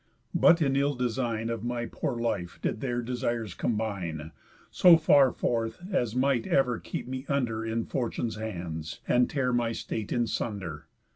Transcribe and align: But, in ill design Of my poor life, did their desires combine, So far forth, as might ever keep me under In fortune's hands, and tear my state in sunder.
But, 0.33 0.63
in 0.63 0.75
ill 0.75 0.95
design 0.95 1.51
Of 1.51 1.63
my 1.63 1.85
poor 1.85 2.17
life, 2.17 2.57
did 2.63 2.81
their 2.81 3.03
desires 3.03 3.53
combine, 3.53 4.31
So 4.71 4.97
far 4.97 5.31
forth, 5.31 5.79
as 5.93 6.15
might 6.15 6.47
ever 6.47 6.79
keep 6.79 7.07
me 7.07 7.23
under 7.29 7.63
In 7.63 7.85
fortune's 7.85 8.37
hands, 8.37 8.99
and 9.07 9.29
tear 9.29 9.53
my 9.53 9.73
state 9.73 10.11
in 10.11 10.25
sunder. 10.25 10.87